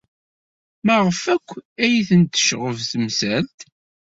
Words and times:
Maɣef 0.85 1.21
akk 1.35 1.49
ay 1.83 1.95
tent-tecɣeb 2.07 2.77
temsalt? 2.91 3.59